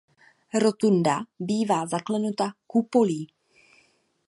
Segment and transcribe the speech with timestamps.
[0.53, 3.27] Rotunda bývá zaklenuta kupolí.